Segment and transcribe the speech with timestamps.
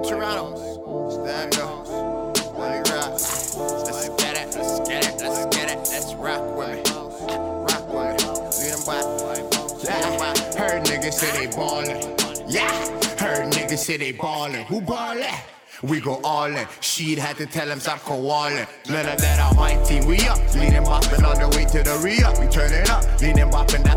[0.00, 0.60] McDonald's.
[1.14, 1.86] Stand up.
[2.58, 3.12] Let me rock.
[3.12, 6.82] Let's get it, let's get it, let's get it, let's rock with me.
[7.36, 8.30] Rock with me.
[8.58, 8.82] Lead them
[10.02, 10.34] them by.
[10.58, 12.00] Heard niggas say they ballin'.
[12.48, 12.72] Yeah.
[13.18, 14.64] Heard niggas say they ballin'.
[14.64, 15.26] Who ballin'?
[15.82, 16.66] We go all in.
[16.80, 18.66] She'd had to tell him stop koalin'.
[18.88, 20.06] None of that on my team.
[20.06, 20.38] We up.
[20.54, 22.38] Leanin' boppin' on the way to the re-up.
[22.40, 23.04] We turn it up.
[23.20, 23.93] Leanin' boppin', that's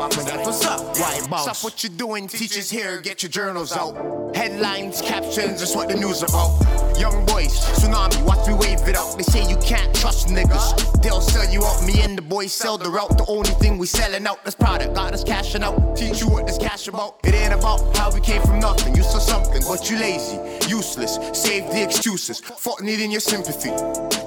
[0.00, 0.10] up.
[0.12, 0.80] Boppin', what's up.
[0.96, 1.40] YBOSS.
[1.40, 2.28] Stop what you doing.
[2.28, 3.00] Teachers here.
[3.00, 4.20] Get your journals out.
[4.34, 6.50] Headlines, captions, that's what the news about.
[6.98, 9.16] Young boys, tsunami, watch me wave it out.
[9.16, 11.02] They say you can't trust niggas.
[11.02, 11.84] They'll sell you out.
[11.84, 13.18] Me and the boys sell the route.
[13.18, 14.94] The only thing we selling out this product.
[14.94, 15.96] Got us cashing out.
[15.96, 17.18] Teach you what this cash about.
[17.24, 18.94] It ain't about how we came from nothing.
[18.94, 20.36] You saw something, but you lazy,
[20.68, 21.20] useless.
[21.32, 22.40] Save the excuses.
[22.40, 23.70] Fuck needing your sympathy.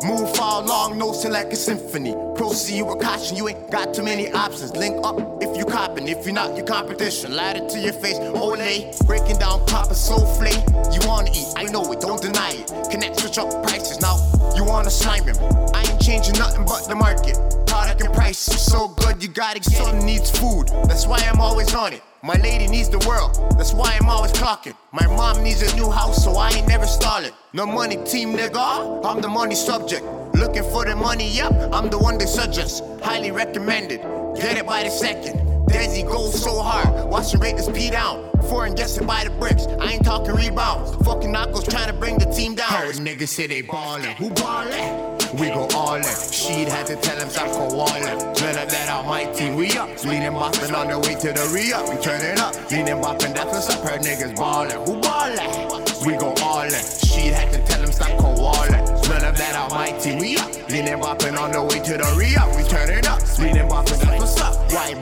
[0.08, 2.16] Move far along, notes like a symphony.
[2.38, 4.71] Proceed with caution, you ain't got too many options.
[4.71, 7.36] Link up if you copping, if you're not, your competition.
[7.36, 8.95] Light it to your face, oh, Olay.
[9.05, 10.55] Breaking down copper so flay.
[10.94, 12.89] You wanna eat, I know it, don't deny it.
[12.89, 14.16] Connect, switch up prices now.
[14.55, 15.36] You wanna slime him.
[15.73, 17.36] I ain't changing nothing but the market.
[17.67, 21.75] Product and price so good, you gotta get Son needs food, that's why I'm always
[21.75, 22.02] on it.
[22.25, 24.77] My lady needs the world, that's why I'm always clocking.
[24.93, 27.33] My mom needs a new house, so I ain't never stalling.
[27.52, 30.05] No money team, nigga, I'm the money subject.
[30.33, 32.81] Looking for the money, yep, I'm the one they suggest.
[33.02, 33.99] Highly recommended,
[34.39, 35.35] get it by the second.
[35.67, 38.31] Dezzy goes so hard, watch him rate this P down.
[38.47, 40.95] Foreign guessing by the bricks, I ain't talking rebounds.
[41.05, 42.62] Fucking knuckles trying to bring the team down
[42.99, 44.16] niggas say they ballin'.
[44.17, 45.17] Who ballin'?
[45.39, 46.03] We go all in.
[46.03, 48.03] She'd had to tell him stop calling.
[48.36, 49.89] Turn up that on my team, we up.
[50.03, 51.89] Leanin' boppin' on the way to the re up.
[51.89, 52.53] We turn it up.
[52.71, 53.83] Leanin' boppin', that's what's up.
[53.83, 54.77] Her niggas ballin'.
[54.86, 56.05] Who ballin'?
[56.05, 56.71] We go all in.
[56.71, 58.86] She'd had to tell him stop calling.
[59.03, 60.52] Turn up that on my team, we up.
[60.70, 62.55] Leanin' boppin' on the way to the re up.
[62.55, 63.21] We turn it up.
[63.39, 64.71] Leanin' boppin', that's what's up.
[64.71, 64.93] Why